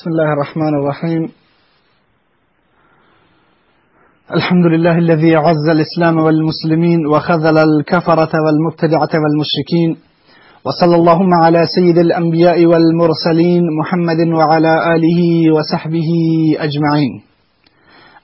بسم 0.00 0.10
الله 0.10 0.32
الرحمن 0.32 0.74
الرحيم. 0.80 1.22
الحمد 4.36 4.66
لله 4.66 4.98
الذي 4.98 5.36
عز 5.36 5.68
الإسلام 5.68 6.16
والمسلمين 6.18 7.06
وخذل 7.06 7.58
الكفرة 7.58 8.32
والمبتدعة 8.44 9.12
والمشركين. 9.22 9.96
وصلى 10.64 10.94
اللهم 10.94 11.34
على 11.44 11.66
سيد 11.76 11.98
الأنبياء 11.98 12.66
والمرسلين 12.66 13.62
محمد 13.80 14.20
وعلى 14.38 14.72
آله 14.94 15.20
وصحبه 15.56 16.10
أجمعين. 16.58 17.22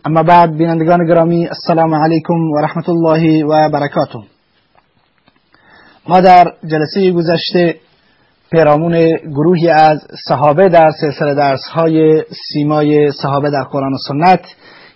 أما 0.06 0.22
بعد 0.22 0.56
بینندگان 0.56 1.06
گرامی 1.08 1.46
السلام 1.46 1.94
علیکم 1.94 2.50
و 2.54 2.60
رحمت 2.60 2.88
الله 2.88 3.44
و 3.44 3.68
برکاته 3.68 4.22
ما 6.08 6.20
در 6.20 6.44
جلسه 6.64 7.12
گذشته 7.12 7.74
پیرامون 8.50 9.16
گروهی 9.26 9.68
از 9.68 9.98
صحابه 10.28 10.68
در 10.68 10.90
سلسله 11.00 11.34
درس 11.34 11.64
های 11.74 12.22
سیمای 12.52 13.12
صحابه 13.12 13.50
در 13.50 13.62
قرآن 13.62 13.92
و 13.92 13.98
سنت 14.08 14.40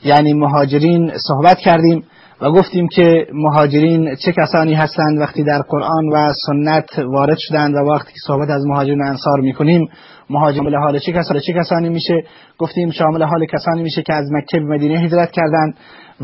یعنی 0.05 0.34
مهاجرین 0.34 1.12
صحبت 1.29 1.59
کردیم 1.59 2.05
و 2.41 2.51
گفتیم 2.51 2.88
که 2.88 3.27
مهاجرین 3.33 4.15
چه 4.15 4.33
کسانی 4.33 4.74
هستند 4.74 5.21
وقتی 5.21 5.45
در 5.45 5.62
قرآن 5.69 6.09
و 6.12 6.33
سنت 6.47 6.98
وارد 6.98 7.37
شدند 7.38 7.74
و 7.74 7.79
وقتی 7.79 8.12
که 8.12 8.19
صحبت 8.27 8.51
از 8.51 8.62
مهاجرین 8.66 9.02
انصار 9.02 9.41
می‌کنیم 9.41 9.88
مهاجرین 10.30 10.74
حال 10.74 10.98
چه 10.98 11.12
کسانی 11.12 11.41
چه 11.41 11.52
کسانی 11.52 11.88
میشه؟ 11.88 12.23
گفتیم 12.59 12.91
شامل 12.91 13.23
حال 13.23 13.46
کسانی 13.46 13.82
میشه 13.82 14.02
که 14.02 14.15
از 14.15 14.24
مکه 14.32 14.59
به 14.59 14.65
مدینه 14.65 15.01
هجرت 15.01 15.30
کردند 15.30 15.74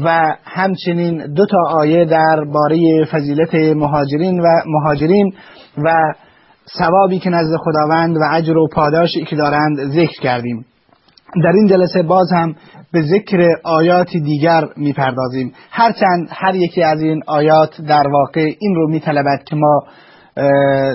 و 0.04 0.36
همچنین 0.44 1.34
دو 1.34 1.46
تا 1.46 1.58
آیه 1.70 2.04
در 2.04 2.44
باره 2.44 3.04
فضیلت 3.04 3.54
مهاجرین 3.54 4.40
و 4.40 4.46
مهاجرین 4.66 5.32
و 5.84 6.12
ثوابی 6.78 7.18
که 7.18 7.30
نزد 7.30 7.56
خداوند 7.56 8.16
و 8.16 8.20
اجر 8.32 8.56
و 8.56 8.68
پاداشی 8.68 9.24
که 9.24 9.36
دارند 9.36 9.78
ذکر 9.78 10.20
کردیم. 10.22 10.66
در 11.42 11.52
این 11.52 11.66
جلسه 11.66 12.02
باز 12.02 12.32
هم 12.32 12.54
به 12.92 13.02
ذکر 13.02 13.48
آیات 13.64 14.08
دیگر 14.10 14.64
می‌پردازیم. 14.76 15.52
هرچند 15.70 16.28
هر 16.30 16.54
یکی 16.54 16.82
از 16.82 17.00
این 17.00 17.22
آیات 17.26 17.80
در 17.88 18.08
واقع 18.08 18.52
این 18.58 18.74
رو 18.74 18.90
میطلبد 18.90 19.44
که 19.44 19.56
ما 19.56 19.82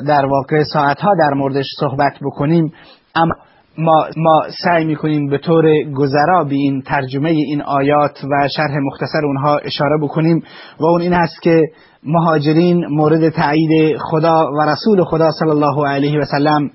در 0.07 0.25
واقع 0.25 0.63
ساعتها 0.73 1.11
در 1.19 1.33
موردش 1.33 1.65
صحبت 1.79 2.13
بکنیم 2.21 2.73
اما 3.15 3.33
ما, 3.77 4.05
ما 4.17 4.41
سعی 4.63 4.85
می‌کنیم 4.85 5.29
به 5.29 5.37
طور 5.37 5.65
گذرا 5.95 6.43
به 6.43 6.55
این 6.55 6.81
ترجمه 6.81 7.29
این 7.29 7.61
آیات 7.61 8.23
و 8.23 8.47
شرح 8.55 8.77
مختصر 8.77 9.25
اونها 9.25 9.57
اشاره 9.57 9.97
بکنیم 10.01 10.43
و 10.79 10.85
اون 10.85 11.01
این 11.01 11.13
هست 11.13 11.41
که 11.41 11.61
مهاجرین 12.03 12.85
مورد 12.85 13.29
تایید 13.29 13.97
خدا 13.97 14.51
و 14.57 14.61
رسول 14.61 15.03
خدا 15.03 15.31
صلی 15.31 15.49
الله 15.49 15.87
علیه 15.87 16.19
و 16.19 16.25
سلم 16.25 16.71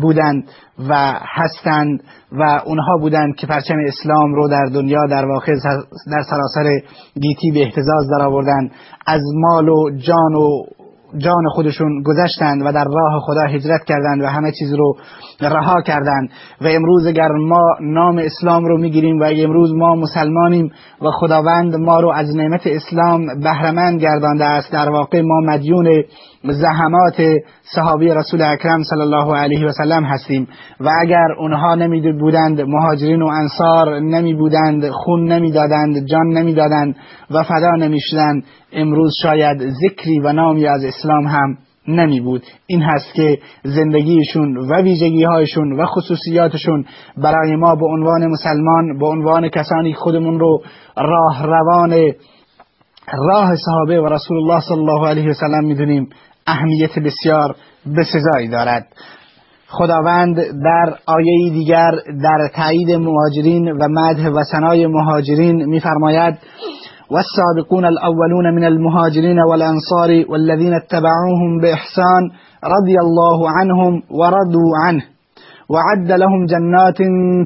بودند 0.00 0.44
و 0.88 1.14
هستند 1.22 2.02
و 2.32 2.60
اونها 2.66 2.96
بودند 3.00 3.36
که 3.36 3.46
پرچم 3.46 3.74
اسلام 3.86 4.34
رو 4.34 4.48
در 4.48 4.64
دنیا 4.74 5.06
در 5.10 5.24
واقع 5.26 5.52
در 6.12 6.22
سراسر 6.30 6.80
گیتی 7.20 7.50
به 7.50 7.62
احتزاز 7.62 8.08
در 8.10 8.26
آوردند 8.26 8.70
از 9.06 9.22
مال 9.34 9.68
و 9.68 9.90
جان 9.90 10.34
و 10.34 10.64
جان 11.18 11.48
خودشون 11.54 12.02
گذشتند 12.02 12.62
و 12.66 12.72
در 12.72 12.84
راه 12.84 13.20
خدا 13.20 13.42
هجرت 13.42 13.84
کردند 13.84 14.22
و 14.22 14.26
همه 14.26 14.52
چیز 14.58 14.74
رو 14.74 14.96
رها 15.40 15.82
کردند. 15.82 16.30
و 16.60 16.66
امروز 16.68 17.06
اگر 17.06 17.28
ما 17.28 17.62
نام 17.80 18.18
اسلام 18.18 18.64
رو 18.64 18.78
می‌گیریم 18.78 19.20
و 19.20 19.24
امروز 19.24 19.74
ما 19.74 19.94
مسلمانیم 19.94 20.72
و 21.02 21.10
خداوند 21.10 21.76
ما 21.76 22.00
رو 22.00 22.12
از 22.12 22.36
نعمت 22.36 22.66
اسلام 22.66 23.26
بهرمند 23.40 24.00
گردانده 24.00 24.44
است 24.44 24.72
در 24.72 24.90
واقع 24.90 25.20
ما 25.20 25.40
مدیون 25.40 26.02
زحمات 26.44 27.42
صحابی 27.74 28.08
رسول 28.08 28.42
اکرم 28.42 28.82
صلی 28.82 29.00
الله 29.00 29.36
علیه 29.36 29.66
و 29.66 29.72
سلم 29.72 30.04
هستیم. 30.04 30.48
و 30.80 30.88
اگر 31.00 31.32
اونها 31.38 31.74
نمی 31.74 32.12
بودند 32.12 32.60
مهاجرین 32.60 33.22
و 33.22 33.26
انصار 33.26 34.00
نمی 34.00 34.34
بودند 34.34 34.90
خون 34.90 35.32
نمی 35.32 35.52
دادند 35.52 36.06
جان 36.06 36.26
نمی 36.26 36.54
دادند 36.54 36.96
و 37.30 37.42
فدا 37.42 37.70
نمی 37.70 38.00
شدند 38.00 38.44
امروز 38.72 39.12
شاید 39.22 39.68
ذکری 39.68 40.18
و 40.18 40.32
نامی 40.32 40.66
از 40.66 40.84
اسلام 40.84 41.26
هم 41.26 41.58
نمی 41.88 42.20
بود 42.20 42.42
این 42.66 42.82
هست 42.82 43.14
که 43.14 43.38
زندگیشون 43.62 44.56
و 44.56 44.82
ویژگی 44.82 45.24
هایشون 45.24 45.80
و 45.80 45.86
خصوصیاتشون 45.86 46.84
برای 47.16 47.56
ما 47.56 47.74
به 47.74 47.86
عنوان 47.86 48.26
مسلمان 48.26 48.98
به 48.98 49.06
عنوان 49.06 49.48
کسانی 49.48 49.94
خودمون 49.94 50.40
رو 50.40 50.62
راه 50.96 51.46
روان 51.46 52.12
راه 53.12 53.56
صحابه 53.56 54.00
و 54.00 54.06
رسول 54.06 54.36
الله 54.36 54.60
صلی 54.60 54.78
الله 54.78 55.08
علیه 55.08 55.30
و 55.30 55.32
سلم 55.32 55.64
می‌دونیم. 55.64 56.08
اهمیت 56.46 56.98
بسیار 56.98 57.56
بسزایی 57.96 58.48
دارد. 58.48 58.86
خداوند 59.68 60.36
در 60.36 60.94
آیه 61.06 61.50
دیگر 61.50 61.90
در 62.22 62.48
تایید 62.56 62.90
مهاجرین 62.90 63.72
و 63.72 63.88
مدح 63.88 64.28
و 64.28 64.42
ثنای 64.52 64.86
مهاجرین 64.86 65.64
میفرماید 65.64 66.38
والسابقون 67.10 67.84
الأولون 67.84 68.50
من 68.54 68.64
المهاجرين 68.64 69.38
والأنصار 69.38 70.30
والذين 70.30 70.74
اتبعوهم 70.74 71.60
بإحسان 71.62 72.30
رضي 72.64 72.98
الله 72.98 73.50
عنهم 73.50 74.02
ورضوا 74.10 74.72
عنه. 74.86 75.02
وعد 75.68 76.12
لهم 76.12 76.46
جنات 76.46 76.98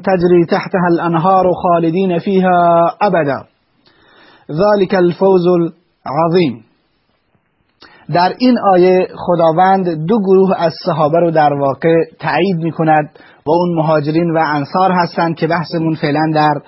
تجري 0.05 0.45
تحتها 0.45 0.87
الأنهار 0.91 1.45
خالدين 1.63 2.19
فيها 2.19 2.87
أبدا 3.01 3.43
ذلك 4.51 4.95
الفوز 4.95 5.47
العظیم. 5.47 6.66
در 8.13 8.33
این 8.39 8.57
آیه 8.73 9.07
خداوند 9.15 10.05
دو 10.07 10.19
گروه 10.19 10.51
از 10.57 10.73
صحابه 10.85 11.19
رو 11.19 11.31
در 11.31 11.53
واقع 11.53 11.93
تایید 12.19 12.57
می 12.57 12.71
کند 12.71 13.09
و 13.45 13.51
اون 13.51 13.75
مهاجرین 13.75 14.31
و 14.31 14.43
انصار 14.55 14.91
هستند 14.91 15.35
که 15.35 15.47
بحثمون 15.47 15.95
فعلا 15.95 16.31
در 16.35 16.61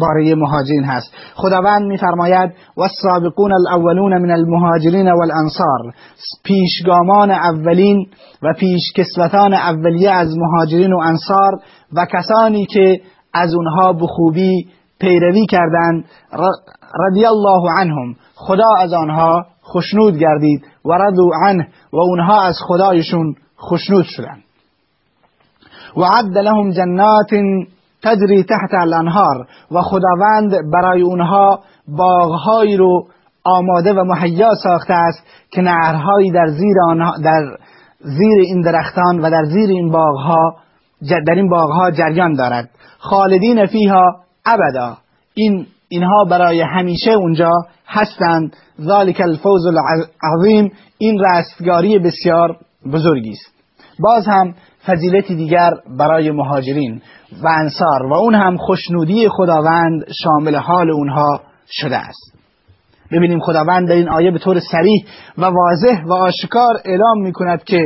باره 0.00 0.34
مهاجرین 0.34 0.84
هست. 0.84 1.12
خداوند 1.34 1.82
میفرماید 1.82 2.50
و 2.76 2.82
السابقون 2.82 3.52
الاولون 3.52 4.18
من 4.18 4.30
المهاجرین 4.30 5.12
والانصار. 5.12 5.94
پیشگامان 6.44 7.30
اولین 7.30 8.06
و 8.42 8.52
پیشکسوتان 8.58 9.54
اولیه 9.54 10.10
از 10.10 10.28
مهاجرین 10.38 10.92
و 10.92 10.98
انصار 10.98 11.52
و 11.92 12.06
کسانی 12.12 12.66
که 12.66 13.00
از 13.34 13.54
اونها 13.54 13.92
به 13.92 14.06
خوبی 14.06 14.68
پیروی 15.00 15.46
کردند 15.46 16.04
رضی 17.06 17.26
الله 17.26 17.80
عنهم. 17.80 18.14
خدا 18.34 18.68
از 18.78 18.92
آنها 18.92 19.46
خشنود 19.64 20.16
گردید 20.16 20.64
و 20.84 20.92
رضو 20.92 21.30
عنه 21.46 21.68
و 21.92 21.96
اونها 21.96 22.42
از 22.42 22.56
خدایشون 22.66 23.34
خشنود 23.70 24.04
شدند. 24.04 24.42
و 25.96 26.04
عد 26.04 26.38
لهم 26.38 26.70
جنات 26.70 27.30
تجری 28.02 28.44
تحت 28.44 28.74
الانهار 28.74 29.46
و 29.70 29.82
خداوند 29.82 30.70
برای 30.72 31.02
اونها 31.02 31.60
باغهایی 31.88 32.76
رو 32.76 33.06
آماده 33.44 33.92
و 33.92 34.04
مهیا 34.04 34.54
ساخته 34.62 34.94
است 34.94 35.18
که 35.50 35.60
نهرهایی 35.60 36.30
در 36.30 36.46
زیر 36.46 36.76
آنها 36.88 37.14
در 37.24 37.56
زیر 38.00 38.38
این 38.40 38.60
درختان 38.60 39.20
و 39.20 39.30
در 39.30 39.44
زیر 39.44 39.68
این 39.70 39.90
باغها 39.90 40.56
در 41.26 41.34
این 41.34 41.48
باغها 41.48 41.90
جریان 41.90 42.32
دارد. 42.32 42.70
خالدین 42.98 43.66
فیها 43.66 44.25
ابدا. 44.46 44.96
این 45.34 45.66
اینها 45.88 46.24
برای 46.24 46.60
همیشه 46.60 47.10
اونجا 47.10 47.52
هستند. 47.86 48.56
ذالک 48.80 49.20
الفوز 49.20 49.66
العظیم. 49.66 50.72
این 50.98 51.24
رستگاری 51.24 51.98
بسیار 51.98 52.56
بزرگی 52.92 53.30
است. 53.30 53.52
باز 53.98 54.26
هم 54.26 54.54
فضیلتی 54.86 55.36
دیگر 55.36 55.70
برای 55.98 56.30
مهاجرین 56.30 57.02
و 57.42 57.48
انصار 57.48 58.06
و 58.10 58.14
اون 58.14 58.34
هم 58.34 58.56
خوشنودی 58.56 59.28
خداوند 59.28 60.04
شامل 60.22 60.54
حال 60.54 60.90
اونها 60.90 61.40
شده 61.70 61.96
است. 61.96 62.36
ببینیم 63.12 63.40
خداوند 63.40 63.88
در 63.88 63.94
این 63.94 64.08
آیه 64.08 64.30
به 64.30 64.38
طور 64.38 64.60
سریح 64.60 65.04
و 65.38 65.44
واضح 65.44 66.04
و 66.04 66.12
آشکار 66.12 66.74
اعلام 66.84 67.22
می 67.22 67.32
کند 67.32 67.64
که 67.64 67.80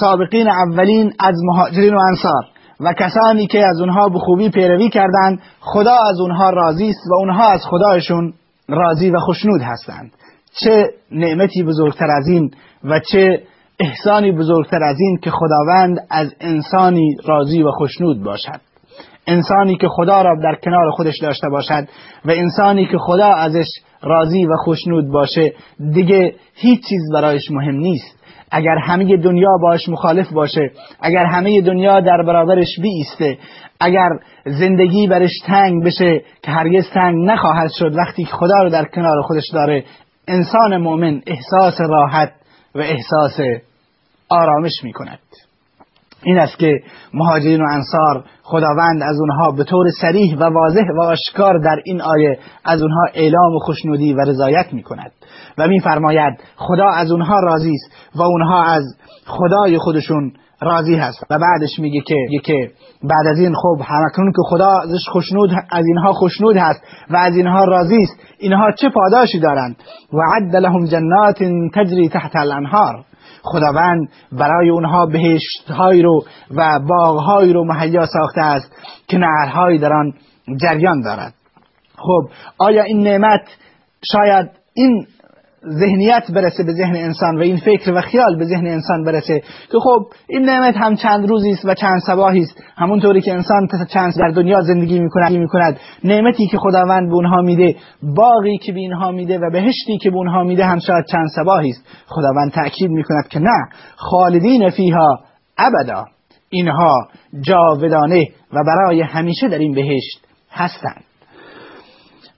سابقین 0.00 0.48
اولین 0.48 1.12
از 1.20 1.34
مهاجرین 1.44 1.94
و 1.94 1.98
انصار 1.98 2.44
و 2.80 2.92
کسانی 2.92 3.46
که 3.46 3.66
از 3.66 3.80
اونها 3.80 4.08
به 4.08 4.18
خوبی 4.18 4.50
پیروی 4.50 4.88
کردند 4.88 5.40
خدا 5.60 5.96
از 6.10 6.20
اونها 6.20 6.50
راضی 6.50 6.88
است 6.88 7.10
و 7.10 7.14
اونها 7.14 7.48
از 7.48 7.60
خدایشون 7.70 8.32
راضی 8.68 9.10
و 9.10 9.18
خوشنود 9.18 9.60
هستند. 9.60 10.12
چه 10.64 10.90
نعمتی 11.10 11.62
بزرگتر 11.62 12.10
از 12.10 12.28
این 12.28 12.50
و 12.84 13.00
چه 13.12 13.42
احسانی 13.80 14.32
بزرگتر 14.32 14.82
از 14.82 14.96
این 15.00 15.18
که 15.22 15.30
خداوند 15.30 15.98
از 16.10 16.34
انسانی 16.40 17.16
راضی 17.24 17.62
و 17.62 17.70
خوشنود 17.70 18.22
باشد. 18.22 18.60
انسانی 19.26 19.76
که 19.76 19.88
خدا 19.88 20.22
را 20.22 20.36
در 20.42 20.58
کنار 20.64 20.90
خودش 20.90 21.18
داشته 21.22 21.48
باشد 21.48 21.88
و 22.24 22.30
انسانی 22.30 22.86
که 22.86 22.98
خدا 22.98 23.26
ازش 23.26 23.66
راضی 24.02 24.46
و 24.46 24.56
خوشنود 24.64 25.08
باشه 25.12 25.52
دیگه 25.92 26.34
هیچ 26.54 26.80
چیز 26.88 27.00
برایش 27.12 27.50
مهم 27.50 27.76
نیست. 27.76 28.16
اگر 28.50 28.78
همه 28.78 29.16
دنیا 29.16 29.50
باش 29.62 29.88
مخالف 29.88 30.32
باشه 30.32 30.70
اگر 31.00 31.24
همه 31.24 31.60
دنیا 31.60 32.00
در 32.00 32.22
برابرش 32.26 32.80
بیسته 32.82 33.38
اگر 33.80 34.08
زندگی 34.44 35.06
برش 35.06 35.32
تنگ 35.46 35.84
بشه 35.84 36.22
که 36.42 36.50
هرگز 36.50 36.90
تنگ 36.94 37.16
نخواهد 37.30 37.70
شد 37.78 37.96
وقتی 37.96 38.24
خدا 38.24 38.62
رو 38.62 38.70
در 38.70 38.84
کنار 38.84 39.22
خودش 39.22 39.50
داره 39.52 39.84
انسان 40.28 40.76
مؤمن 40.76 41.22
احساس 41.26 41.80
راحت 41.80 42.32
و 42.74 42.78
احساس 42.78 43.40
آرامش 44.28 44.84
می 44.84 44.92
کند 44.92 45.18
این 46.22 46.38
است 46.38 46.58
که 46.58 46.80
مهاجرین 47.14 47.60
و 47.60 47.66
انصار 47.72 48.24
خداوند 48.42 49.02
از 49.02 49.16
اونها 49.20 49.50
به 49.50 49.64
طور 49.64 49.86
سریح 50.00 50.36
و 50.36 50.44
واضح 50.44 50.84
و 50.96 51.00
آشکار 51.00 51.58
در 51.58 51.82
این 51.84 52.02
آیه 52.02 52.38
از 52.64 52.82
اونها 52.82 53.06
اعلام 53.14 53.54
و 53.54 53.58
خوشنودی 53.58 54.14
و 54.14 54.20
رضایت 54.20 54.66
می 54.72 54.82
کند 54.82 55.12
و 55.58 55.68
میفرماید 55.68 56.34
خدا 56.56 56.88
از 56.88 57.10
اونها 57.10 57.40
راضی 57.40 57.72
است 57.72 58.16
و 58.16 58.22
اونها 58.22 58.64
از 58.64 58.84
خدای 59.26 59.78
خودشون 59.78 60.32
راضی 60.60 60.94
هست. 60.94 61.24
و 61.30 61.38
بعدش 61.38 61.78
میگه 61.78 62.00
که 62.00 62.16
که 62.44 62.70
بعد 63.02 63.26
از 63.30 63.38
این 63.38 63.54
خب 63.54 63.80
همکنون 63.84 64.32
که 64.32 64.42
خدا 64.50 64.80
ازش 64.82 65.08
خوشنود 65.12 65.50
از 65.70 65.84
اینها 65.86 66.12
خوشنود 66.12 66.56
هست 66.56 66.80
و 67.10 67.16
از 67.16 67.36
اینها 67.36 67.64
راضی 67.64 68.02
است 68.02 68.16
اینها 68.38 68.70
چه 68.72 68.88
پاداشی 68.88 69.40
دارند؟ 69.40 69.76
و 70.12 70.18
عد 70.36 70.56
لهم 70.56 70.84
جنات 70.84 71.38
تجری 71.74 72.08
تحت 72.08 72.36
الانهار. 72.36 73.04
خداوند 73.46 74.08
برای 74.32 74.68
اونها 74.68 75.06
بهشتهایی 75.06 76.02
رو 76.02 76.24
و 76.56 76.80
باغهایی 76.88 77.52
رو 77.52 77.64
مهیا 77.64 78.06
ساخته 78.06 78.40
است 78.40 78.72
که 79.08 79.18
نهرهایی 79.18 79.78
در 79.78 79.92
آن 79.92 80.12
جریان 80.60 81.00
دارد. 81.00 81.34
خب 81.96 82.28
آیا 82.58 82.82
این 82.82 83.02
نعمت 83.02 83.42
شاید 84.12 84.50
این 84.74 85.06
ذهنیت 85.68 86.30
برسه 86.34 86.62
به 86.62 86.72
ذهن 86.72 86.96
انسان 86.96 87.38
و 87.38 87.40
این 87.40 87.56
فکر 87.56 87.92
و 87.92 88.00
خیال 88.00 88.38
به 88.38 88.44
ذهن 88.44 88.66
انسان 88.66 89.04
برسه؟ 89.04 89.40
که 89.72 89.78
خب 89.78 90.06
این 90.28 90.42
نعمت 90.42 90.76
هم 90.76 90.96
چند 90.96 91.28
روزی 91.28 91.50
است 91.50 91.64
و 91.64 91.74
چند 91.74 92.00
سباهی 92.06 92.40
است. 92.40 92.62
همونطوری 92.76 93.20
که 93.20 93.32
انسان 93.32 93.68
چند 93.88 94.12
در 94.18 94.28
دنیا 94.28 94.60
زندگی 94.60 94.98
می‌کند 94.98 95.32
می‌کند. 95.32 95.80
نعمتی 96.04 96.46
که 96.46 96.58
خداوند 96.58 97.08
به 97.08 97.14
اونها 97.14 97.42
میده 97.42 97.76
باقی 98.02 98.58
که 98.58 98.72
به 98.72 98.78
اینها 98.78 99.10
میده 99.10 99.38
و 99.38 99.50
بهشتی 99.50 99.98
که 99.98 100.10
به 100.10 100.16
اونها 100.16 100.42
میده 100.42 100.64
هم 100.64 100.78
شاید 100.78 101.04
چند 101.12 101.28
سباهی 101.36 101.70
است. 101.70 101.84
خداوند 102.06 102.52
تاکید 102.52 102.90
می‌کند 102.90 103.28
که 103.28 103.38
نه 103.38 103.68
خالدین 103.96 104.70
فیها 104.70 105.20
ابدا. 105.58 106.04
اینها 106.50 107.08
جاودانه 107.40 108.28
و 108.52 108.64
برای 108.66 109.02
همیشه 109.02 109.48
در 109.48 109.58
این 109.58 109.74
بهشت 109.74 110.26
هستند. 110.50 111.04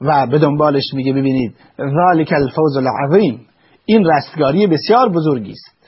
و 0.01 0.27
به 0.27 0.39
دنبالش 0.39 0.85
میگه 0.95 1.13
ببینید 1.13 1.55
ذالک 1.79 2.33
الفوز 2.33 2.77
العظیم. 2.77 3.41
این 3.85 4.07
رستگاری 4.07 4.67
بسیار 4.67 5.09
بزرگی 5.09 5.53
است. 5.53 5.79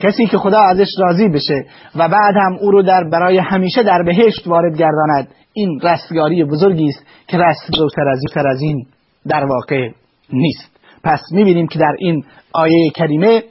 کسی 0.00 0.26
که 0.26 0.38
خدا 0.38 0.60
ازش 0.60 0.88
راضی 0.98 1.28
بشه 1.28 1.64
و 1.94 2.08
بعد 2.08 2.34
هم 2.36 2.56
او 2.60 2.70
رو 2.70 2.82
در 2.82 3.04
برای 3.12 3.38
همیشه 3.38 3.82
در 3.82 4.02
بهشت 4.02 4.46
وارد 4.46 4.76
گرداند 4.76 5.28
این 5.52 5.80
رستگاری 5.82 6.44
بزرگی 6.44 6.88
است 6.88 7.06
که 7.26 7.36
رستگاری 7.38 8.48
از 8.48 8.60
این 8.60 8.86
در 9.26 9.44
واقع 9.44 9.90
نیست. 10.32 10.73
پس 11.04 11.20
می‌بینیم 11.30 11.66
که 11.66 11.78
در 11.78 11.96
این 11.98 12.24
آیه 12.52 12.90
کریمه 12.90 13.42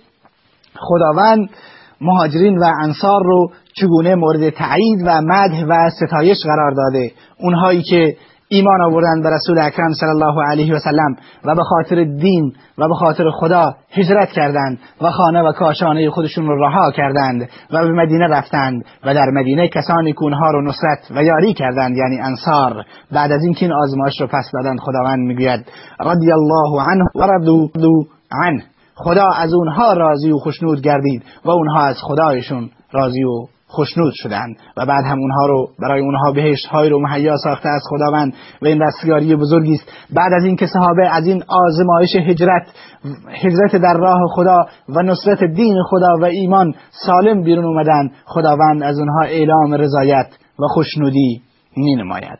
خداوند 0.75 1.50
مهاجرین 2.01 2.57
و 2.57 2.63
انصار 2.81 3.23
رو 3.23 3.51
چگونه 3.73 4.15
مورد 4.15 4.50
تایید 4.50 5.00
و 5.05 5.21
مدح 5.21 5.65
و 5.67 5.89
ستایش 5.89 6.38
قرار 6.44 6.71
داده. 6.71 7.11
اونهایی 7.39 7.83
که 7.83 8.17
ایمان 8.53 8.81
آوردن 8.81 9.21
به 9.21 9.29
رسول 9.29 9.59
اکرم 9.59 9.94
صلی 9.94 10.09
الله 10.09 10.44
علیه 10.47 10.75
و 10.75 10.79
سلم 10.79 11.15
و 11.45 11.55
به 11.55 11.63
خاطر 11.63 12.03
دین 12.03 12.53
و 12.77 12.88
به 12.88 12.94
خاطر 12.94 13.29
خدا 13.29 13.75
هجرت 13.91 14.29
کردند 14.29 14.79
و 15.01 15.11
خانه 15.11 15.41
و 15.41 15.51
کاشانه 15.51 16.09
خودشون 16.09 16.47
رو 16.47 16.65
رها 16.65 16.91
کردند 16.91 17.50
و 17.71 17.81
به 17.81 17.91
مدینه 17.91 18.27
رفتند 18.27 18.85
و 19.05 19.13
در 19.13 19.29
مدینه 19.33 19.67
کسانی 19.67 20.13
که 20.13 20.23
اونها 20.23 20.51
رو 20.51 20.61
نصرت 20.61 21.11
و 21.15 21.23
یاری 21.23 21.53
کردند 21.53 21.97
یعنی 21.97 22.19
انصار. 22.21 22.83
بعد 23.11 23.31
از 23.31 23.44
اینکه 23.44 23.65
این 23.65 23.73
آزمایش 23.73 24.21
رو 24.21 24.27
پس 24.27 24.51
دادند 24.53 24.79
خداوند 24.79 25.19
می‌گوید 25.19 25.65
رضی 26.00 26.31
الله 26.31 26.83
عنه 26.89 27.05
و 27.15 27.23
رضوا 27.23 28.03
عنه. 28.31 28.63
خدا 28.95 29.27
از 29.38 29.53
اونها 29.53 29.94
راضی 29.94 30.31
و 30.31 30.38
خشنود 30.38 30.81
گردید 30.81 31.23
و 31.45 31.50
اونها 31.50 31.85
از 31.85 31.97
خدایشون 32.01 32.69
راضی 32.91 33.23
و 33.23 33.52
خوشنود 33.74 34.14
شدند 34.16 34.56
و 34.78 34.86
بعد 34.86 35.06
هم 35.06 35.20
اونها 35.20 35.46
رو 35.46 35.68
برای 35.80 36.02
اونها 36.02 36.31
بهشت 36.31 36.66
های 36.66 36.90
رو 36.90 37.00
مهیا 37.00 37.38
ساخته 37.38 37.70
از 37.70 37.81
خداوند 37.90 38.34
و 38.62 38.68
این 38.68 38.88
دستگاری 38.88 39.36
بزرگی 39.36 39.74
است. 39.74 39.92
بعد 40.16 40.34
از 40.34 40.46
اینکه 40.46 40.66
صحابه 40.66 41.10
از 41.10 41.28
این 41.28 41.44
آزمایش 41.48 42.16
هجرت 42.16 42.68
هجرت 43.44 43.75
در 43.75 43.94
راه 43.94 44.20
خدا 44.36 44.58
و 44.90 45.02
نصرت 45.02 45.44
دین 45.44 45.75
خدا 45.90 46.18
و 46.22 46.25
ایمان 46.25 46.74
سالم 47.06 47.44
بیرون 47.44 47.66
اومدن 47.66 48.12
خداوند 48.25 48.84
از 48.84 49.00
اونها 49.00 49.22
اعلام 49.22 49.74
رضایت 49.74 50.28
و 50.60 50.68
خوشنودی 50.68 51.42
می 51.78 51.96
نماید 51.96 52.40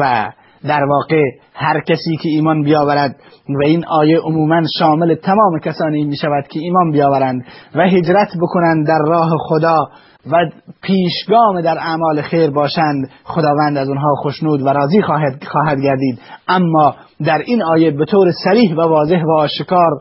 و 0.00 0.32
در 0.64 0.84
واقع 0.84 1.22
هر 1.54 1.80
کسی 1.80 2.16
که 2.16 2.28
ایمان 2.28 2.62
بیاورد 2.62 3.16
و 3.48 3.66
این 3.66 3.86
آیه 3.86 4.18
عموما 4.18 4.62
شامل 4.78 5.14
تمام 5.14 5.58
کسانی 5.64 6.04
می 6.04 6.16
شود 6.16 6.46
که 6.48 6.60
ایمان 6.60 6.90
بیاورند 6.90 7.44
و 7.74 7.80
هجرت 7.80 8.28
بکنند 8.42 8.86
در 8.86 8.98
راه 9.06 9.30
خدا 9.48 9.78
و 10.26 10.50
پیشگام 10.82 11.60
در 11.60 11.78
اعمال 11.78 12.22
خیر 12.22 12.50
باشند. 12.50 13.10
خداوند 13.24 13.76
از 13.76 13.88
اونها 13.88 14.14
خوشنود 14.22 14.62
و 14.62 14.68
راضی 14.68 15.02
خواهد, 15.02 15.44
خواهد 15.44 15.80
گردید. 15.80 16.20
اما 16.48 16.94
در 17.26 17.38
این 17.38 17.62
آیه 17.62 17.90
به 17.90 18.04
طور 18.04 18.32
صریح 18.44 18.74
و 18.74 18.80
واضح 18.80 19.22
و 19.22 19.30
آشکار 19.30 20.00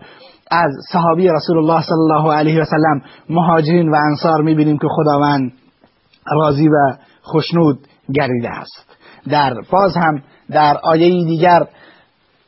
از 0.51 0.71
صحابی 0.91 1.29
رسول 1.29 1.57
الله 1.57 1.81
صلی 1.81 1.99
الله 1.99 2.33
علیه 2.33 2.61
و 2.61 2.65
سلم 2.65 3.01
مهاجرین 3.29 3.89
و 3.89 3.95
انصار 3.95 4.41
می‌بینیم 4.41 4.77
که 4.77 4.87
خداوند 4.89 5.53
راضی 6.31 6.67
و 6.67 6.95
خوشنود 7.21 7.79
گردیده 8.13 8.49
است. 8.49 8.97
در 9.29 9.53
باز 9.71 9.97
هم 9.97 10.21
در 10.49 10.77
آیه 10.83 11.25
دیگر 11.25 11.67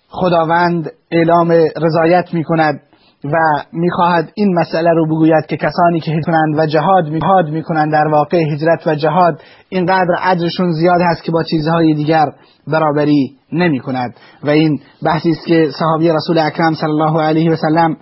خداوند 0.10 0.92
اعلام 1.12 1.52
رضایت 1.82 2.34
می 2.34 2.44
کند 2.44 2.82
و 3.24 3.38
می‌خواهد 3.74 4.32
این 4.36 4.60
مسئله 4.60 4.90
رو 4.90 5.06
بگوید 5.06 5.46
که 5.50 5.58
کسانی 5.58 6.00
که 6.00 6.22
کنند 6.26 6.60
و 6.60 6.66
جهاد 6.66 7.06
جهاد 7.06 7.50
می‌کنند 7.50 7.92
در 7.92 8.08
واقع 8.08 8.38
هجرت 8.54 8.88
و 8.88 8.96
جهاد 8.96 9.42
اینقدر 9.70 10.16
اجرشون 10.24 10.72
زیاد 10.72 11.02
هست 11.02 11.24
که 11.24 11.32
با 11.32 11.44
چیزهای 11.44 11.94
دیگر 11.94 12.26
برابری 12.68 13.32
نمی 13.52 13.80
کند 13.80 14.16
و 14.44 14.50
این 14.50 14.80
بحثی 15.06 15.30
است 15.30 15.46
که 15.46 15.70
صحابی 15.80 16.10
رسول 16.10 16.38
اکرم 16.38 16.74
صلی 16.74 16.90
الله 16.90 17.22
علیه 17.22 17.52
و 17.52 17.56
سلم 17.56 17.98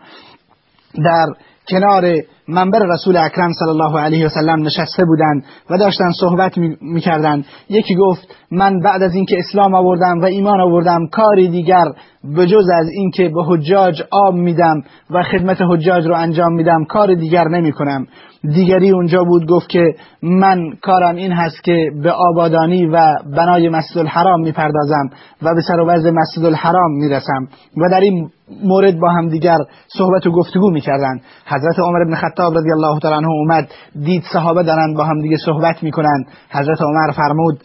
در 1.06 1.28
کنار 1.70 2.14
منبر 2.48 2.80
رسول 2.80 3.18
اکرم 3.18 3.54
صلی 3.54 3.70
الله 3.70 4.00
علیه 4.00 4.26
و 4.26 4.30
سلم 4.30 4.64
نشسته 4.64 5.06
بودند 5.06 5.44
و 5.70 5.78
داشتن 5.78 6.12
صحبت 6.20 6.58
می‌کردند. 6.82 7.46
یکی 7.70 7.96
گفت 7.96 8.36
من 8.52 8.80
بعد 8.80 9.04
از 9.04 9.14
اینکه 9.14 9.38
اسلام 9.40 9.76
آوردم 9.76 10.20
و 10.22 10.26
ایمان 10.26 10.62
آوردم 10.62 11.08
کاری 11.08 11.48
دیگر 11.48 11.86
به 12.36 12.46
جز 12.48 12.70
از 12.76 12.90
اینکه 12.94 13.30
به 13.30 13.44
حجاج 13.48 14.02
آب 14.12 14.36
میدم 14.36 14.82
و 15.10 15.24
خدمت 15.24 15.58
حجاج 15.62 16.08
رو 16.08 16.16
انجام 16.16 16.54
میدم 16.54 16.86
کار 16.86 17.14
دیگر 17.14 17.48
نمی 17.48 17.72
کنم 17.72 18.06
دیگری 18.44 18.92
اونجا 18.92 19.24
بود 19.24 19.48
گفت 19.48 19.70
که 19.70 19.96
من 20.22 20.70
کارم 20.82 21.16
این 21.16 21.32
هست 21.32 21.64
که 21.64 21.92
به 22.04 22.12
آبادانی 22.12 22.86
و 22.86 23.16
بنای 23.38 23.70
مسجد 23.70 23.98
الحرام 23.98 24.42
می‌پردازم 24.42 25.10
و 25.42 25.56
به 25.56 25.62
سر 25.68 25.80
و 25.80 25.86
وضع 25.86 26.12
مسجد 26.12 26.46
الحرام 26.46 26.92
می‌رسم. 26.92 27.48
و 27.78 27.90
در 27.92 28.00
این 28.00 28.30
مورد 28.64 29.00
با 29.00 29.10
هم 29.10 29.30
دیگر 29.30 29.58
صحبت 29.98 30.28
و 30.28 30.32
گفتگو 30.32 30.72
می‌کردند. 30.72 31.22
حضرت 31.46 31.80
عمر 31.80 32.06
بن 32.06 32.16
خطاب 32.16 32.58
رضی 32.58 32.72
الله 32.72 33.00
تعالی 33.00 33.18
عنه 33.18 33.28
اومد 33.28 33.68
دید 34.06 34.24
صحابه 34.34 34.64
دارند 34.64 34.98
با 34.98 35.04
هم 35.04 35.22
دیگه 35.22 35.38
صحبت 35.46 35.84
می‌کنند 35.84 36.26
حضرت 36.52 36.82
عمر 36.82 37.12
فرمود 37.12 37.60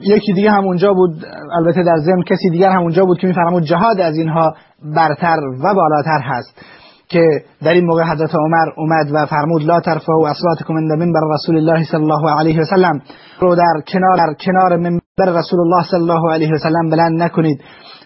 یکی 0.00 0.32
دیگه 0.32 0.50
هم 0.50 0.64
اونجا 0.64 0.92
بود 0.92 1.24
البته 1.56 1.82
در 1.82 1.96
ضمن 1.96 2.22
کسی 2.22 2.50
دیگر 2.50 2.70
هم 2.70 2.82
اونجا 2.82 3.04
بود 3.04 3.18
که 3.18 3.26
میفرمود 3.26 3.62
جهاد 3.62 4.00
از 4.00 4.16
اینها 4.16 4.54
برتر 4.96 5.36
و 5.64 5.74
بالاتر 5.74 6.20
هست 6.22 6.60
که 7.08 7.26
در 7.62 7.72
این 7.72 7.84
موقع 7.84 8.02
حضرت 8.02 8.34
عمر 8.34 8.68
اومد 8.76 9.06
و 9.14 9.26
فرمود 9.26 9.62
لا 9.62 9.80
ترفعوا 9.80 10.28
اصواتكم 10.28 10.74
عند 10.74 10.92
منبر 10.92 11.20
رسول 11.34 11.56
الله 11.56 11.84
صلی 11.84 12.02
الله 12.02 12.38
علیه 12.38 12.60
و 12.60 12.64
سلم 12.64 13.00
رو 13.40 13.54
در 13.54 13.82
کنار 13.88 14.16
در 14.16 14.34
کنار 14.44 14.76
منبر 14.76 15.38
رسول 15.38 15.60
الله 15.60 15.84
صلی 15.90 16.00
الله 16.00 16.32
علیه 16.32 16.52
و 16.52 16.58
سلم 16.58 16.90
بلند 16.90 17.22
نکنید. 17.22 17.60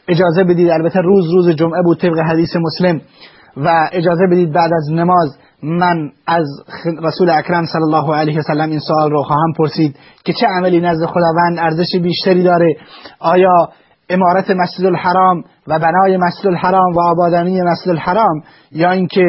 اجازه 0.08 0.44
بدید 0.44 0.70
البته 0.70 1.00
روز 1.00 1.24
روز 1.34 1.48
جمعه 1.48 1.82
بود 1.82 2.00
طبق 2.00 2.18
حدیث 2.18 2.56
مسلم. 2.56 3.00
و 3.56 3.88
اجازه 3.92 4.26
بدید 4.26 4.52
بعد 4.52 4.70
از 4.76 4.92
نماز 4.92 5.36
من 5.62 6.10
از 6.26 6.46
رسول 7.02 7.30
اکرم 7.30 7.64
صلی 7.66 7.82
الله 7.82 8.16
علیه 8.16 8.38
و 8.38 8.42
سلم 8.42 8.70
این 8.70 8.78
سوال 8.78 9.10
رو 9.10 9.22
خواهم 9.22 9.52
پرسید 9.58 9.96
که 10.24 10.32
چه 10.32 10.46
عملی 10.46 10.80
نزد 10.80 11.06
خداوند 11.06 11.58
ارزش 11.58 11.96
بیشتری 12.02 12.42
داره؟ 12.42 12.76
آیا 13.18 13.68
امارت 14.10 14.50
مسجد 14.50 14.86
الحرام 14.86 15.44
و 15.66 15.78
بنای 15.78 16.16
مسجد 16.16 16.46
الحرام 16.46 16.92
و 16.96 17.00
آبادانی 17.00 17.62
مسجد 17.62 17.88
الحرام 17.88 18.42
یا 18.72 18.90
اینکه 18.90 19.24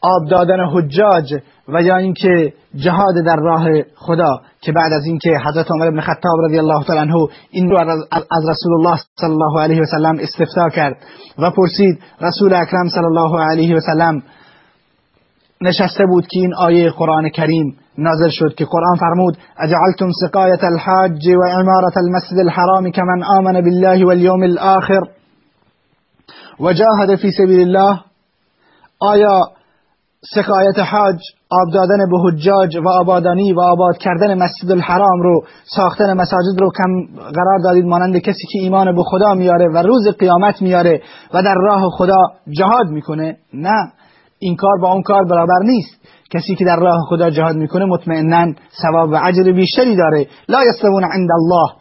آب 0.00 0.28
دادن 0.30 0.66
حجاج 0.72 1.34
و 1.68 1.82
یا 1.82 1.96
اینکه 1.96 2.52
جهاد 2.74 3.14
در 3.26 3.36
راه 3.36 3.68
خدا 3.96 4.40
که 4.60 4.72
بعد 4.72 4.92
از 4.92 5.04
اینکه 5.06 5.30
حضرت 5.46 5.70
عمر 5.70 5.90
بن 5.90 6.00
خطاب 6.00 6.40
رضی 6.44 6.58
الله 6.58 6.84
تعالی 6.84 7.00
عنه 7.00 7.14
این 7.50 7.70
رو 7.70 7.78
از 8.10 8.48
رسول 8.48 8.72
الله 8.72 8.96
صلی 9.20 9.30
الله 9.30 9.62
علیه 9.62 9.80
و 9.80 9.84
سلم 9.84 10.18
استفتا 10.20 10.68
کرد 10.68 10.96
و 11.38 11.50
پرسید 11.50 12.00
رسول 12.20 12.54
اکرم 12.54 12.88
صلی 12.88 13.04
الله 13.04 13.40
علیه 13.50 13.76
و 13.76 13.80
سلم 13.80 14.22
نشسته 15.60 16.06
بود 16.06 16.26
که 16.26 16.40
این 16.40 16.54
آیه 16.54 16.90
قرآن 16.90 17.28
کریم 17.28 17.76
نازل 17.98 18.28
شد 18.28 18.54
که 18.54 18.64
قرآن 18.64 18.96
فرمود 18.96 19.38
اجعلتم 19.58 20.10
سقایت 20.20 20.64
الحاج 20.64 21.28
و 21.28 21.42
عمارت 21.44 21.96
المسجد 21.96 22.38
الحرام 22.38 22.90
كمن 22.90 23.22
آمن 23.22 23.60
بالله 23.60 24.04
واليوم 24.06 24.42
الآخر 24.42 25.00
و 26.60 26.72
جاهد 26.72 27.16
فی 27.16 27.30
سبیل 27.30 27.60
الله. 27.60 28.00
آیا 29.00 29.40
سقایت 30.34 30.78
حاج 30.78 31.18
آب 31.50 31.88
به 32.10 32.18
حجاج 32.18 32.76
و 32.76 32.88
آبادانی 32.88 33.52
و 33.52 33.60
آباد 33.60 33.96
کردن 33.96 34.34
مسجد 34.34 34.70
الحرام 34.70 35.22
رو 35.22 35.44
ساختن 35.76 36.12
مساجد 36.12 36.60
رو 36.60 36.70
کم 36.70 37.16
قرار 37.16 37.58
دادید 37.64 37.84
مانند 37.84 38.18
کسی 38.18 38.46
که 38.52 38.58
ایمان 38.58 38.96
به 38.96 39.02
خدا 39.02 39.34
میاره 39.34 39.68
و 39.68 39.76
روز 39.76 40.08
قیامت 40.18 40.62
میاره 40.62 41.02
و 41.34 41.42
در 41.42 41.54
راه 41.54 41.90
خدا 41.90 42.18
جهاد 42.50 42.86
می‌کنه؟ 42.86 43.36
نه. 43.54 43.92
این 44.38 44.56
کار 44.56 44.80
با 44.82 44.92
اون 44.92 45.02
کار 45.02 45.24
برابر 45.24 45.58
نیست. 45.64 46.06
کسی 46.30 46.54
که 46.54 46.64
در 46.64 46.76
راه 46.76 47.00
خدا 47.08 47.30
جهاد 47.30 47.56
می‌کنه 47.56 47.84
مطمئنا 47.84 48.52
ثواب 48.82 49.10
و 49.10 49.18
اجر 49.24 49.52
بیشتری 49.52 49.96
داره. 49.96 50.26
لا 50.48 50.64
یستوون 50.64 51.04
عند 51.04 51.28
الله. 51.32 51.72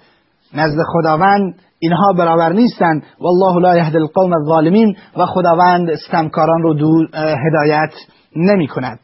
نزد 0.53 0.77
خداوند 0.93 1.55
اینها 1.79 2.13
برابر 2.13 2.53
نیستند. 2.53 3.03
والله 3.19 3.61
لا 3.61 3.77
یهدی 3.77 3.97
القوم 3.97 4.33
الظالمین 4.33 4.95
و 5.17 5.25
خداوند 5.25 5.89
استمکاران 5.89 6.61
رو 6.61 6.73
دور 6.73 7.09
هدایت 7.15 7.93
نمی 8.35 8.67
کند 8.67 8.99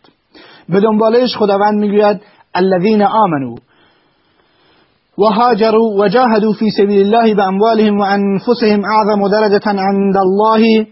به 0.69 0.79
دنبالش 0.79 1.37
خداوند 1.37 1.79
می‌گوید 1.79 2.21
الذین 2.53 3.03
آمنوا 3.03 3.55
و 5.17 5.23
هاجروا 5.23 5.83
و 5.99 6.07
جاهدوا 6.07 6.53
فی 6.53 6.69
سبیل 6.69 7.15
الله 7.15 7.35
باموالهم 7.35 7.99
و 7.99 8.01
انفسهم 8.01 8.81
اعظم 8.85 9.27
درجه 9.27 9.59
عند 9.65 10.17
الله. 10.17 10.87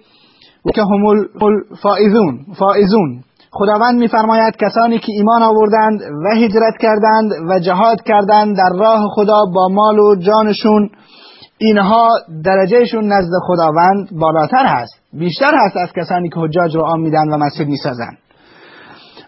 که 0.75 0.81
هم 0.81 1.05
الفائزون 1.05 2.45
فائزون 2.57 3.23
خداوند 3.51 3.99
میفرماید 3.99 4.55
کسانی 4.55 4.99
که 4.99 5.11
ایمان 5.11 5.43
آوردند 5.43 6.01
و 6.01 6.35
هجرت 6.35 6.77
کردند 6.79 7.31
و 7.49 7.59
جهاد 7.59 8.01
کردند 8.01 8.57
در 8.57 8.77
راه 8.79 9.07
خدا 9.15 9.45
با 9.55 9.67
مال 9.67 9.99
و 9.99 10.15
جانشون 10.15 10.89
اینها 11.57 12.09
درجهشون 12.43 13.13
نزد 13.13 13.31
خداوند 13.47 14.09
بالاتر 14.19 14.65
هست 14.65 14.93
بیشتر 15.13 15.51
هست 15.65 15.77
از 15.77 15.89
کسانی 15.95 16.29
که 16.29 16.39
حجاج 16.39 16.75
رو 16.75 16.81
آن 16.81 16.99
میدن 16.99 17.29
و 17.33 17.37
مسجد 17.37 17.67
می‌سازند 17.67 18.17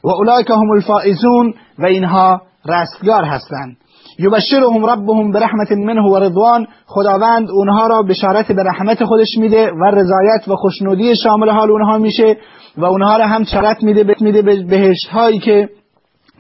و 0.03 0.09
اولئک 0.09 0.49
هم 0.49 0.71
الفائزون 0.71 1.53
و 1.79 1.85
اینها 1.85 2.41
رستگار 2.65 3.23
هستند. 3.23 3.77
یبشرهم 4.19 4.85
ربهم 4.85 5.31
برحمت 5.31 5.71
منه 5.71 6.01
و 6.01 6.19
رضوان. 6.19 6.67
خداوند 6.85 7.49
اونها 7.51 7.87
را 7.87 8.01
بشارت 8.01 8.51
به 8.51 8.63
رحمت 8.63 9.03
خودش 9.05 9.37
میده 9.37 9.71
و 9.71 9.83
رضایت 9.83 10.47
و 10.47 10.55
خوشنودی 10.55 11.15
شامل 11.15 11.49
حال 11.49 11.71
اونها 11.71 11.97
میشه 11.97 12.37
و 12.77 12.85
اونها 12.85 13.17
را 13.17 13.27
هم 13.27 13.43
چرت 13.43 13.83
میده 13.83 14.15
میده 14.21 14.41
به 14.41 14.63
بهشت 14.63 15.07
هایی 15.07 15.39
که 15.39 15.69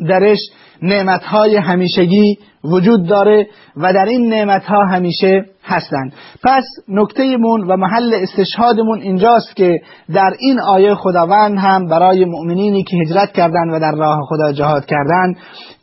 درش 0.09 0.39
نعمت 0.81 1.23
های 1.23 1.55
همیشگی 1.55 2.37
وجود 2.63 3.07
داره 3.07 3.47
و 3.77 3.93
در 3.93 4.05
این 4.05 4.29
نعمت 4.29 4.63
ها 4.63 4.85
همیشه 4.85 5.45
هستند. 5.71 6.13
پس 6.43 6.63
نکته 6.87 7.37
مون 7.37 7.67
و 7.67 7.77
محل 7.77 8.13
استشهادمون 8.13 9.01
اینجاست 9.01 9.55
که 9.55 9.81
در 10.13 10.33
این 10.39 10.59
آیه 10.59 10.95
خداوند 10.95 11.57
هم 11.57 11.87
برای 11.87 12.25
مؤمنینی 12.25 12.83
که 12.83 12.97
هجرت 12.97 13.31
کردند 13.31 13.73
و 13.73 13.79
در 13.79 13.91
راه 13.91 14.19
خدا 14.29 14.51
جهاد 14.51 14.85
کردند 14.85 15.35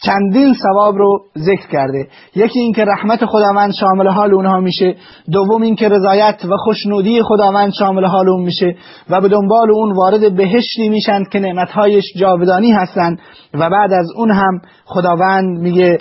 چندین 0.04 0.54
ثواب 0.62 0.96
رو 0.96 1.20
ذکر 1.38 1.68
کرده. 1.72 2.08
یکی 2.36 2.60
اینکه 2.60 2.84
رحمت 2.84 3.24
خداوند 3.24 3.72
شامل 3.80 4.08
حال 4.08 4.34
اونها 4.34 4.60
میشه 4.60 4.94
دوم 5.32 5.62
اینکه 5.62 5.88
رضایت 5.88 6.44
و 6.44 6.56
خوشنودی 6.56 7.22
خداوند 7.22 7.72
شامل 7.78 8.04
حال 8.04 8.28
اون 8.28 8.42
میشه 8.42 8.74
و 9.10 9.20
به 9.20 9.28
دنبال 9.28 9.70
اون 9.70 9.96
وارد 9.96 10.36
بهشتی 10.36 10.88
میشند 10.88 11.28
که 11.28 11.38
نعمتهایش 11.38 12.04
جاودانی 12.16 12.72
هستند 12.72 13.18
و 13.54 13.70
بعد 13.70 13.92
از 13.92 14.06
اون 14.16 14.30
هم 14.30 14.60
خداوند 14.84 15.58
میگه 15.58 15.98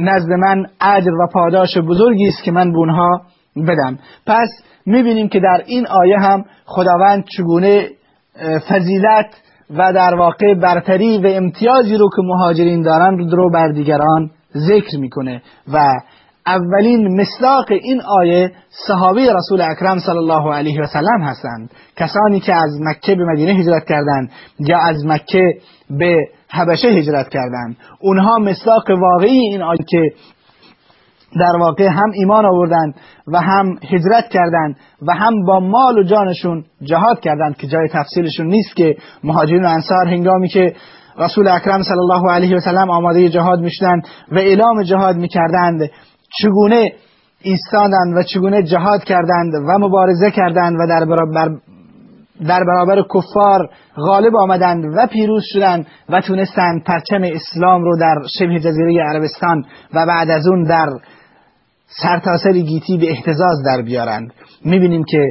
نزد 0.00 0.30
من 0.30 0.66
اجر 0.80 1.12
و 1.12 1.26
پاداش 1.32 1.78
بزرگی 1.78 2.28
است 2.28 2.42
که 2.42 2.52
من 2.52 2.72
به 2.72 2.78
اونها 2.78 3.20
بدم. 3.56 3.98
پس 4.26 4.48
می‌بینیم 4.86 5.28
که 5.28 5.40
در 5.40 5.62
این 5.66 5.86
آیه 5.86 6.18
هم 6.18 6.44
خداوند 6.64 7.24
چگونه 7.36 7.88
فضیلت 8.68 9.26
و 9.70 9.92
در 9.92 10.14
واقع 10.14 10.54
برتری 10.54 11.18
و 11.18 11.26
امتیازی 11.26 11.96
رو 11.96 12.08
که 12.16 12.22
مهاجرین 12.22 12.82
دارن 12.82 13.30
رو 13.30 13.50
بر 13.50 13.68
دیگران 13.68 14.30
ذکر 14.56 14.98
می‌کنه. 14.98 15.42
و 15.72 15.92
اولین 16.46 17.20
مصداق 17.20 17.66
این 17.70 18.02
آیه 18.20 18.52
صحابه 18.88 19.32
رسول 19.32 19.60
اکرم 19.60 19.98
صلی 19.98 20.16
الله 20.16 20.54
علیه 20.54 20.80
و 20.80 20.86
سلم 20.86 21.22
هستند. 21.22 21.70
کسانی 21.96 22.40
که 22.40 22.54
از 22.54 22.70
مکه 22.80 23.14
به 23.14 23.24
مدینه 23.24 23.52
هجرت 23.52 23.84
کردند 23.88 24.30
یا 24.58 24.78
از 24.78 25.06
مکه 25.06 25.54
به 25.90 26.16
حبشه 26.50 26.88
هجرت 26.88 27.28
کردند. 27.28 27.76
اونها 28.00 28.38
مصداق 28.38 28.90
واقعی 28.90 29.38
این 29.38 29.62
آیه 29.62 29.84
که 29.88 30.12
در 31.38 31.56
واقع 31.56 31.86
هم 31.86 32.10
ایمان 32.14 32.46
آوردند 32.46 32.94
و 33.26 33.40
هم 33.40 33.78
هجرت 33.88 34.28
کردند 34.30 34.76
و 35.02 35.12
هم 35.12 35.44
با 35.46 35.60
مال 35.60 35.98
و 35.98 36.02
جانشون 36.02 36.64
جهاد 36.82 37.20
کردند 37.20 37.56
که 37.56 37.66
جای 37.66 37.88
تفصیلشون 37.88 38.46
نیست 38.46 38.76
که 38.76 38.96
مهاجرین 39.24 39.64
و 39.64 39.68
انصار 39.68 40.08
هنگامی 40.08 40.48
که 40.48 40.74
رسول 41.18 41.48
اکرم 41.48 41.82
صلی 41.82 41.98
الله 41.98 42.30
علیه 42.30 42.56
و 42.56 42.60
سلم 42.60 42.90
آماده 42.90 43.28
جهاد 43.28 43.60
می‌شدند 43.60 44.06
و 44.32 44.38
اعلام 44.38 44.82
جهاد 44.82 45.16
می‌کردند 45.16 45.90
چگونه 46.38 46.92
ایستادند 47.42 48.16
و 48.16 48.22
چگونه 48.22 48.62
جهاد 48.62 49.04
کردند 49.04 49.54
و 49.54 49.78
مبارزه 49.78 50.30
کردند 50.30 50.76
و 50.80 50.86
در 50.88 51.04
در 52.48 52.64
برابر 52.64 53.02
کفار 53.14 53.70
غالب 53.96 54.36
آمدند 54.36 54.84
و 54.96 55.06
پیروز 55.06 55.42
شدند 55.46 55.86
و 56.08 56.20
تونستند 56.20 56.84
پرچم 56.84 57.22
اسلام 57.22 57.82
رو 57.82 57.98
در 57.98 58.14
شبه 58.38 58.60
جزیره 58.60 59.02
عربستان 59.02 59.64
و 59.94 60.06
بعد 60.06 60.30
از 60.30 60.46
اون 60.46 60.62
در 60.62 60.88
سرتاسر 62.02 62.52
گیتی 62.52 62.98
به 62.98 63.10
احتزاز 63.10 63.62
در 63.66 63.82
بیارند. 63.82 64.32
می‌بینیم 64.64 65.04
که 65.04 65.28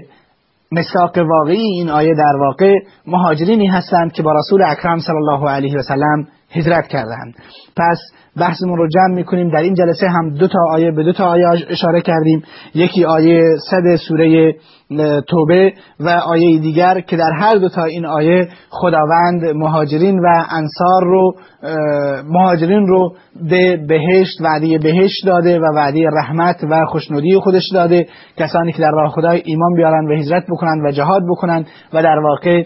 مساق 0.71 1.17
واقعی 1.17 1.61
این 1.61 1.89
آیه 1.89 2.13
در 2.15 2.35
واقع 2.39 2.75
مهاجرینی 3.07 3.67
هستند 3.67 4.11
که 4.11 4.23
با 4.23 4.33
رسول 4.33 4.63
اکرم 4.63 4.99
صلی 4.99 5.15
الله 5.15 5.49
علیه 5.49 5.77
و 5.77 5.81
سلم 5.81 6.27
هجرت 6.51 6.87
کردند. 6.87 7.33
پس 7.77 7.97
بحثمون 8.37 8.77
رو 8.77 8.87
جمع 8.87 9.15
می‌کنیم. 9.15 9.49
در 9.49 9.59
این 9.59 9.73
جلسه 9.73 10.07
هم 10.07 10.29
دو 10.29 10.47
تا 10.47 10.59
آیه 10.71 10.91
به 10.91 11.03
دو 11.03 11.13
تا 11.13 11.25
آیه 11.25 11.45
اشاره 11.69 12.01
کردیم. 12.01 12.43
یکی 12.75 13.05
آیه 13.05 13.41
صد 13.71 13.95
سوره 14.07 14.55
توبه 15.27 15.73
و 15.99 16.09
آیه 16.09 16.59
دیگر 16.59 16.99
که 16.99 17.17
در 17.17 17.31
هر 17.39 17.55
دو 17.55 17.69
تا 17.69 17.83
این 17.83 18.05
آیه 18.05 18.47
خداوند 18.69 19.45
مهاجرین 19.55 20.19
و 20.19 20.45
انصار 20.51 21.03
رو 21.03 21.33
مهاجرین 22.29 22.87
رو 22.87 23.15
به 23.49 23.77
بهشت 23.87 24.41
وعده 24.41 24.77
بهشت 24.77 25.25
داده 25.25 25.59
و 25.59 25.63
وعده 25.75 26.09
رحمت 26.09 26.63
و 26.69 26.85
خوشنودی 26.85 27.39
خودش 27.39 27.63
داده. 27.73 28.07
کسانی 28.37 28.71
که 28.71 28.81
در 28.81 28.91
راه 28.91 29.11
خدای 29.11 29.41
ایمان 29.45 29.73
بیارن 29.75 30.07
و 30.07 30.15
هجرت 30.15 30.43
بکنن 30.49 30.85
و 30.85 30.91
جهاد 30.91 31.21
بکنن 31.29 31.65
و 31.93 32.03
در 32.03 32.19
واقع 32.19 32.63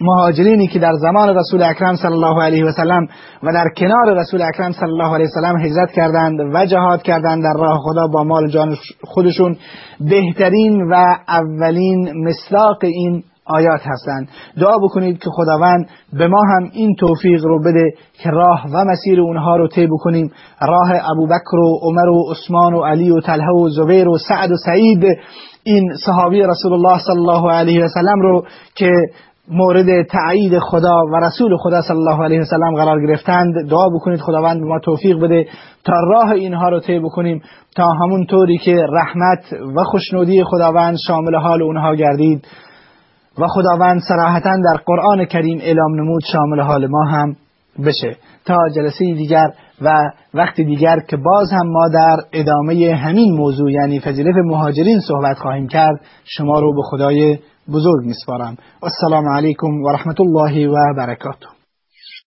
مهاجرینی 0.00 0.66
که 0.66 0.78
در 0.78 0.92
زمان 0.92 1.36
رسول 1.36 1.62
اکرم 1.62 1.96
صلی 1.96 2.12
الله 2.12 2.42
علیه 2.42 2.64
و 2.64 2.72
سلم 2.72 3.06
و 3.42 3.52
در 3.52 3.68
کنار 3.76 4.14
رسول 4.14 4.42
اکرم 4.42 4.72
صلی 4.72 4.90
الله 4.90 5.14
علیه 5.14 5.26
و 5.26 5.40
سلم 5.40 5.60
هجرت 5.60 5.90
کردند 5.90 6.40
و 6.54 6.66
جهاد 6.66 7.02
کردند 7.02 7.42
در 7.42 7.60
راه 7.60 7.78
خدا 7.78 8.06
با 8.06 8.24
مال 8.24 8.48
جان 8.48 8.76
خودشون 9.04 9.56
بهترین 10.00 10.90
و 10.90 11.16
اولین 11.28 12.28
مصداق 12.28 12.76
این 12.82 13.22
آیات 13.46 13.80
هستند. 13.84 14.28
دعا 14.60 14.78
بکنید 14.78 15.18
که 15.18 15.30
خداوند 15.30 15.88
به 16.12 16.28
ما 16.28 16.42
هم 16.42 16.70
این 16.72 16.94
توفیق 16.94 17.44
رو 17.44 17.62
بده 17.62 17.94
که 18.22 18.30
راه 18.30 18.66
و 18.72 18.84
مسیر 18.84 19.20
اونها 19.20 19.56
رو 19.56 19.68
طی 19.68 19.86
بکنیم. 19.86 20.30
راه 20.60 20.90
ابوبکر 21.10 21.56
و 21.56 21.78
عمر 21.82 22.08
و 22.08 22.30
عثمان 22.30 22.74
و 22.74 22.84
علی 22.84 23.10
و 23.10 23.20
طلحه 23.20 23.52
و 23.52 23.68
زبیر 23.68 24.08
و 24.08 24.18
سعد 24.18 24.50
و 24.50 24.56
سعید 24.56 25.04
این 25.64 25.92
صحابی 26.06 26.42
رسول 26.42 26.72
الله 26.72 26.98
صلی 26.98 27.18
الله 27.18 27.52
علیه 27.52 27.84
و 27.84 27.88
سلم 27.88 28.20
رو 28.20 28.44
که 28.74 28.90
مورد 29.48 30.06
تایید 30.06 30.58
خدا 30.58 31.04
و 31.12 31.16
رسول 31.16 31.56
خدا 31.56 31.82
صلی 31.82 31.96
الله 31.96 32.24
علیه 32.24 32.40
و 32.40 32.44
سلم 32.44 32.74
قرار 32.76 33.06
گرفتند. 33.06 33.70
دعا 33.70 33.88
بکنید 33.88 34.20
خداوند 34.20 34.60
به 34.60 34.66
ما 34.66 34.78
توفیق 34.78 35.20
بده 35.20 35.46
تا 35.84 35.92
راه 35.92 36.30
اینها 36.30 36.68
رو 36.68 36.80
طی 36.80 36.98
بکنیم 36.98 37.42
تا 37.76 37.90
همون 37.90 38.26
طوری 38.26 38.58
که 38.58 38.76
رحمت 38.92 39.52
و 39.76 39.84
خوشنودی 39.84 40.44
خداوند 40.44 40.96
شامل 41.06 41.34
حال 41.34 41.62
اونها 41.62 41.94
گردید 41.94 42.46
و 43.38 43.46
خداوند 43.48 44.00
صراحتا 44.08 44.50
در 44.64 44.80
قرآن 44.86 45.24
کریم 45.24 45.58
اعلام 45.62 45.94
نمود 45.94 46.22
شامل 46.32 46.60
حال 46.60 46.86
ما 46.86 47.04
هم 47.04 47.36
بشه. 47.86 48.16
تا 48.46 48.58
جلسه 48.74 48.98
دیگر 48.98 49.46
و 49.82 50.10
وقت 50.34 50.56
دیگر 50.60 51.00
که 51.08 51.16
باز 51.16 51.52
هم 51.52 51.66
ما 51.66 51.88
در 51.88 52.16
ادامه 52.32 52.94
همین 52.94 53.36
موضوع 53.36 53.72
یعنی 53.72 54.00
فضیلت 54.00 54.34
مهاجرین 54.36 55.00
صحبت 55.00 55.38
خواهیم 55.38 55.68
کرد 55.68 56.00
شما 56.24 56.60
رو 56.60 56.74
به 56.74 56.82
خدای 56.82 57.38
بزرگ 57.72 58.06
میسپارم 58.06 58.56
السلام 58.82 59.28
علیکم 59.28 59.82
و 59.82 59.88
رحمت 59.88 60.20
الله 60.20 60.68
و 60.68 60.94
برکاته. 60.96 61.53